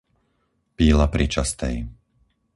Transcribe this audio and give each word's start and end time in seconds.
Píla 0.75 1.05
pri 1.13 1.25
Častej 1.35 1.75